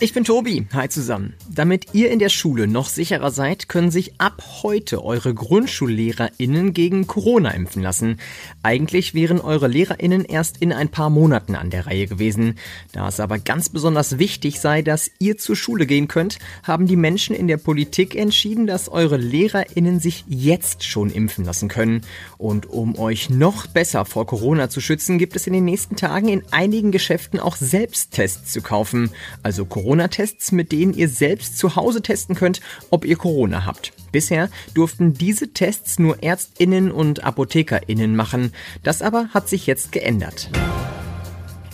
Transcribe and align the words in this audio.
Ich 0.00 0.12
bin 0.12 0.24
Tobi. 0.24 0.66
Hi 0.72 0.88
zusammen. 0.88 1.34
Damit 1.48 1.94
ihr 1.94 2.10
in 2.10 2.18
der 2.18 2.28
Schule 2.28 2.66
noch 2.66 2.88
sicherer 2.88 3.30
seid, 3.30 3.68
können 3.68 3.92
sich 3.92 4.20
ab 4.20 4.42
heute 4.64 5.04
eure 5.04 5.32
GrundschullehrerInnen 5.32 6.74
gegen 6.74 7.06
Corona 7.06 7.50
impfen 7.52 7.80
lassen. 7.80 8.18
Eigentlich 8.64 9.14
wären 9.14 9.40
eure 9.40 9.68
LehrerInnen 9.68 10.24
erst 10.24 10.56
in 10.60 10.72
ein 10.72 10.88
paar 10.88 11.10
Monaten 11.10 11.54
an 11.54 11.70
der 11.70 11.86
Reihe 11.86 12.08
gewesen. 12.08 12.56
Da 12.90 13.06
es 13.06 13.20
aber 13.20 13.38
ganz 13.38 13.68
besonders 13.68 14.18
wichtig 14.18 14.58
sei, 14.58 14.82
dass 14.82 15.12
ihr 15.20 15.38
zur 15.38 15.54
Schule 15.54 15.86
gehen 15.86 16.08
könnt, 16.08 16.40
haben 16.64 16.88
die 16.88 16.96
Menschen 16.96 17.36
in 17.36 17.46
der 17.46 17.58
Politik 17.58 18.16
entschieden, 18.16 18.66
dass 18.66 18.88
eure 18.88 19.16
LehrerInnen 19.16 20.00
sich 20.00 20.24
jetzt 20.26 20.82
schon 20.82 21.08
impfen 21.08 21.44
lassen 21.44 21.68
können. 21.68 22.00
Und 22.36 22.68
um 22.68 22.98
euch 22.98 23.30
noch 23.30 23.68
besser 23.68 24.04
vor 24.04 24.26
Corona 24.26 24.68
zu 24.68 24.80
schützen, 24.80 25.18
gibt 25.18 25.36
es 25.36 25.46
in 25.46 25.52
den 25.52 25.64
nächsten 25.64 25.94
Tagen 25.94 26.28
in 26.28 26.42
einigen 26.50 26.90
Geschäften 26.90 27.38
auch 27.38 27.54
Selbsttests 27.54 28.52
zu 28.52 28.60
kaufen. 28.60 29.10
Also 29.44 29.64
Corona-Tests, 29.94 30.50
mit 30.50 30.72
denen 30.72 30.92
ihr 30.92 31.08
selbst 31.08 31.56
zu 31.56 31.76
Hause 31.76 32.02
testen 32.02 32.34
könnt, 32.34 32.60
ob 32.90 33.04
ihr 33.04 33.14
Corona 33.14 33.64
habt. 33.64 33.92
Bisher 34.10 34.48
durften 34.74 35.14
diese 35.14 35.52
Tests 35.52 36.00
nur 36.00 36.20
Ärztinnen 36.20 36.90
und 36.90 37.22
Apothekerinnen 37.22 38.16
machen. 38.16 38.52
Das 38.82 39.02
aber 39.02 39.28
hat 39.32 39.48
sich 39.48 39.68
jetzt 39.68 39.92
geändert. 39.92 40.50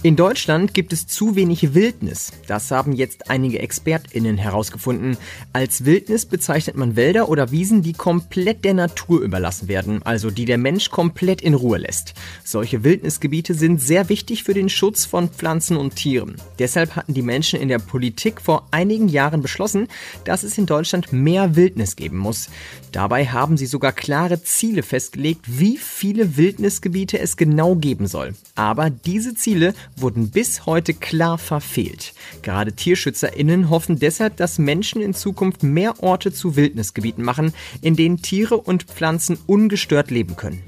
In 0.02 0.16
Deutschland 0.16 0.72
gibt 0.72 0.94
es 0.94 1.06
zu 1.06 1.36
wenig 1.36 1.74
Wildnis. 1.74 2.32
Das 2.46 2.70
haben 2.70 2.92
jetzt 2.92 3.30
einige 3.30 3.58
ExpertInnen 3.58 4.38
herausgefunden. 4.38 5.18
Als 5.52 5.84
Wildnis 5.84 6.24
bezeichnet 6.24 6.74
man 6.74 6.96
Wälder 6.96 7.28
oder 7.28 7.50
Wiesen, 7.50 7.82
die 7.82 7.92
komplett 7.92 8.64
der 8.64 8.72
Natur 8.72 9.20
überlassen 9.20 9.68
werden, 9.68 10.02
also 10.02 10.30
die 10.30 10.46
der 10.46 10.56
Mensch 10.56 10.88
komplett 10.88 11.42
in 11.42 11.52
Ruhe 11.52 11.76
lässt. 11.76 12.14
Solche 12.44 12.82
Wildnisgebiete 12.82 13.52
sind 13.52 13.78
sehr 13.78 14.08
wichtig 14.08 14.42
für 14.42 14.54
den 14.54 14.70
Schutz 14.70 15.04
von 15.04 15.28
Pflanzen 15.28 15.76
und 15.76 15.96
Tieren. 15.96 16.36
Deshalb 16.58 16.96
hatten 16.96 17.12
die 17.12 17.20
Menschen 17.20 17.60
in 17.60 17.68
der 17.68 17.78
Politik 17.78 18.40
vor 18.40 18.68
einigen 18.70 19.08
Jahren 19.08 19.42
beschlossen, 19.42 19.86
dass 20.24 20.44
es 20.44 20.56
in 20.56 20.64
Deutschland 20.64 21.12
mehr 21.12 21.56
Wildnis 21.56 21.94
geben 21.94 22.16
muss. 22.16 22.48
Dabei 22.92 23.26
haben 23.26 23.58
sie 23.58 23.66
sogar 23.66 23.92
klare 23.92 24.42
Ziele 24.42 24.82
festgelegt, 24.82 25.44
wie 25.46 25.76
viele 25.76 26.38
Wildnisgebiete 26.38 27.18
es 27.18 27.36
genau 27.36 27.74
geben 27.76 28.06
soll. 28.06 28.34
Aber 28.54 28.88
diese 28.88 29.34
Ziele 29.34 29.74
wurden 30.00 30.30
bis 30.30 30.66
heute 30.66 30.94
klar 30.94 31.38
verfehlt. 31.38 32.14
Gerade 32.42 32.72
TierschützerInnen 32.72 33.70
hoffen 33.70 33.98
deshalb, 33.98 34.36
dass 34.36 34.58
Menschen 34.58 35.00
in 35.00 35.14
Zukunft 35.14 35.62
mehr 35.62 36.02
Orte 36.02 36.32
zu 36.32 36.56
Wildnisgebieten 36.56 37.24
machen, 37.24 37.52
in 37.82 37.96
denen 37.96 38.22
Tiere 38.22 38.56
und 38.56 38.84
Pflanzen 38.84 39.38
ungestört 39.46 40.10
leben 40.10 40.36
können. 40.36 40.62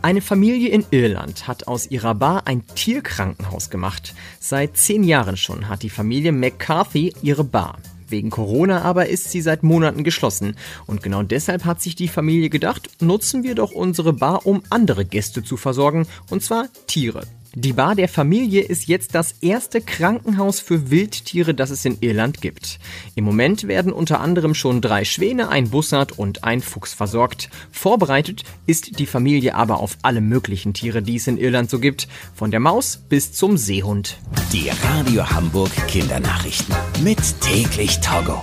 Eine 0.00 0.20
Familie 0.20 0.68
in 0.68 0.84
Irland 0.90 1.48
hat 1.48 1.66
aus 1.66 1.90
ihrer 1.90 2.14
Bar 2.14 2.46
ein 2.46 2.64
Tierkrankenhaus 2.66 3.68
gemacht. 3.68 4.14
Seit 4.38 4.76
zehn 4.76 5.02
Jahren 5.02 5.36
schon 5.36 5.68
hat 5.68 5.82
die 5.82 5.90
Familie 5.90 6.30
McCarthy 6.30 7.12
ihre 7.20 7.42
Bar. 7.44 7.78
Wegen 8.08 8.30
Corona 8.30 8.82
aber 8.82 9.08
ist 9.08 9.30
sie 9.30 9.40
seit 9.40 9.62
Monaten 9.62 10.04
geschlossen. 10.04 10.56
Und 10.86 11.02
genau 11.02 11.22
deshalb 11.22 11.64
hat 11.64 11.82
sich 11.82 11.94
die 11.94 12.08
Familie 12.08 12.48
gedacht, 12.48 12.88
nutzen 13.00 13.42
wir 13.42 13.54
doch 13.54 13.72
unsere 13.72 14.12
Bar, 14.12 14.46
um 14.46 14.62
andere 14.70 15.04
Gäste 15.04 15.42
zu 15.42 15.56
versorgen, 15.56 16.06
und 16.30 16.42
zwar 16.42 16.68
Tiere. 16.86 17.26
Die 17.54 17.72
Bar 17.72 17.94
der 17.94 18.08
Familie 18.08 18.62
ist 18.62 18.88
jetzt 18.88 19.14
das 19.14 19.34
erste 19.40 19.80
Krankenhaus 19.80 20.60
für 20.60 20.90
Wildtiere, 20.90 21.54
das 21.54 21.70
es 21.70 21.84
in 21.84 21.98
Irland 22.00 22.40
gibt. 22.40 22.78
Im 23.14 23.24
Moment 23.24 23.66
werden 23.66 23.92
unter 23.92 24.20
anderem 24.20 24.54
schon 24.54 24.80
drei 24.80 25.04
Schwäne, 25.04 25.48
ein 25.48 25.70
Bussard 25.70 26.18
und 26.18 26.44
ein 26.44 26.60
Fuchs 26.60 26.92
versorgt. 26.92 27.48
Vorbereitet 27.70 28.44
ist 28.66 28.98
die 28.98 29.06
Familie 29.06 29.54
aber 29.54 29.80
auf 29.80 29.96
alle 30.02 30.20
möglichen 30.20 30.74
Tiere, 30.74 31.02
die 31.02 31.16
es 31.16 31.26
in 31.26 31.38
Irland 31.38 31.70
so 31.70 31.78
gibt, 31.78 32.08
von 32.34 32.50
der 32.50 32.60
Maus 32.60 33.00
bis 33.08 33.32
zum 33.32 33.56
Seehund. 33.56 34.18
Die 34.52 34.70
Radio 34.82 35.28
Hamburg 35.28 35.70
Kindernachrichten. 35.88 36.74
Mit 37.02 37.18
täglich 37.40 38.00
Togo. 38.00 38.42